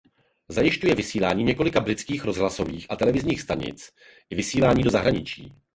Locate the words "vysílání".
0.95-1.43, 4.35-4.83